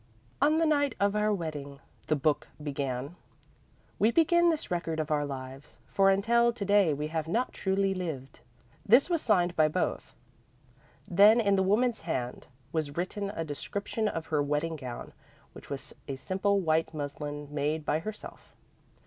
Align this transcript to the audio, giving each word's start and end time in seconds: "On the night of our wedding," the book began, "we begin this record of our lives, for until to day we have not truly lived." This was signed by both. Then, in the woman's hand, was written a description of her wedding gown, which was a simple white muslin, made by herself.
"On 0.41 0.57
the 0.57 0.65
night 0.65 0.95
of 0.99 1.15
our 1.15 1.31
wedding," 1.31 1.79
the 2.07 2.15
book 2.15 2.47
began, 2.59 3.15
"we 3.99 4.09
begin 4.09 4.49
this 4.49 4.71
record 4.71 4.99
of 4.99 5.11
our 5.11 5.27
lives, 5.27 5.77
for 5.85 6.09
until 6.09 6.51
to 6.51 6.65
day 6.65 6.91
we 6.91 7.09
have 7.09 7.27
not 7.27 7.53
truly 7.53 7.93
lived." 7.93 8.39
This 8.83 9.11
was 9.11 9.21
signed 9.21 9.55
by 9.55 9.67
both. 9.67 10.15
Then, 11.07 11.39
in 11.39 11.55
the 11.55 11.61
woman's 11.61 12.01
hand, 12.01 12.47
was 12.71 12.97
written 12.97 13.29
a 13.35 13.45
description 13.45 14.07
of 14.07 14.25
her 14.33 14.41
wedding 14.41 14.75
gown, 14.75 15.13
which 15.53 15.69
was 15.69 15.93
a 16.07 16.15
simple 16.15 16.59
white 16.59 16.95
muslin, 16.95 17.49
made 17.53 17.85
by 17.85 17.99
herself. 17.99 18.55